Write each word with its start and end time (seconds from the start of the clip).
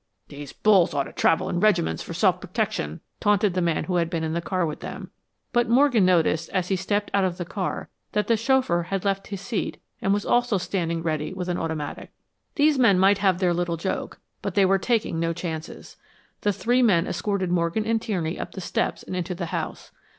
"These 0.29 0.51
bulls 0.51 0.95
ought 0.95 1.03
to 1.03 1.13
travel 1.13 1.47
in 1.47 1.59
regiments 1.59 2.01
for 2.01 2.15
self 2.15 2.41
protection," 2.41 3.01
taunted 3.19 3.53
the 3.53 3.61
man 3.61 3.83
who 3.83 3.97
had 3.97 4.09
been 4.09 4.23
with 4.23 4.29
them 4.29 4.35
in 4.35 4.77
the 4.81 4.81
car. 4.81 5.09
But 5.53 5.69
Morgan 5.69 6.03
noticed, 6.05 6.49
as 6.49 6.69
he 6.69 6.75
stepped 6.75 7.11
out 7.13 7.23
of 7.23 7.37
the 7.37 7.45
car, 7.45 7.87
that 8.13 8.25
the 8.25 8.35
chauffeur 8.35 8.81
had 8.81 9.05
left 9.05 9.27
his 9.27 9.41
seat 9.41 9.79
and 10.01 10.11
was 10.11 10.25
also 10.25 10.57
standing 10.57 11.03
ready 11.03 11.35
with 11.35 11.49
an 11.49 11.59
automatic. 11.59 12.09
These 12.55 12.79
men 12.79 12.97
might 12.97 13.19
have 13.19 13.37
their 13.37 13.53
little 13.53 13.77
joke, 13.77 14.19
but 14.41 14.55
they 14.55 14.65
were 14.65 14.79
taking 14.79 15.19
no 15.19 15.33
chances. 15.33 15.97
The 16.41 16.51
three 16.51 16.81
men 16.81 17.05
escorted 17.05 17.51
Morgan 17.51 17.85
and 17.85 18.01
Tierney 18.01 18.39
up 18.39 18.53
the 18.53 18.59
steps 18.61 19.03
and 19.03 19.15
into 19.15 19.35
the 19.35 19.45
house. 19.53 19.91